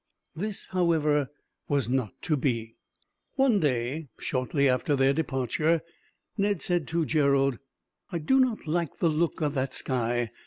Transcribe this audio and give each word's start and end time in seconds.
This, 0.35 0.65
however, 0.71 1.29
was 1.67 1.87
not 1.87 2.19
to 2.23 2.35
be. 2.35 2.73
One 3.35 3.59
day, 3.59 4.07
shortly 4.19 4.67
after 4.67 4.95
their 4.95 5.13
departure, 5.13 5.83
Ned 6.39 6.59
said 6.63 6.87
to 6.87 7.05
Gerald: 7.05 7.59
"I 8.11 8.17
do 8.17 8.39
not 8.39 8.65
like 8.65 8.97
the 8.97 9.09
look 9.09 9.41
of 9.43 9.53
the 9.53 9.69
sky. 9.69 10.31